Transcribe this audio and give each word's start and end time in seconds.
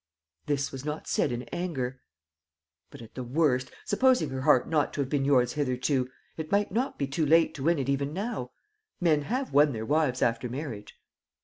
"This 0.47 0.71
was 0.71 0.83
not 0.83 1.07
said 1.07 1.31
in 1.31 1.43
anger." 1.53 2.01
"But 2.89 3.03
at 3.03 3.13
the 3.13 3.21
worst, 3.23 3.69
supposing 3.85 4.29
her 4.29 4.41
heart 4.41 4.67
not 4.67 4.93
to 4.93 5.01
have 5.01 5.09
been 5.11 5.25
yours 5.25 5.53
hitherto, 5.53 6.09
it 6.37 6.51
might 6.51 6.71
not 6.71 6.97
be 6.97 7.05
too 7.05 7.23
late 7.23 7.53
to 7.53 7.63
win 7.65 7.77
it 7.77 7.87
even 7.87 8.11
now. 8.11 8.49
Men 8.99 9.21
have 9.21 9.53
won 9.53 9.73
their 9.73 9.85
wives 9.85 10.23
after 10.23 10.49
marriage." 10.49 10.95